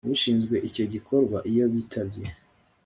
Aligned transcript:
ushinzwe 0.15 0.55
icyo 0.67 0.83
gikorwa 0.93 1.37
iyo 1.51 1.65
bitabye 1.73 2.25